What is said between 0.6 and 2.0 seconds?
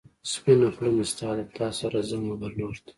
خلۀ مې ستا ده، تا سره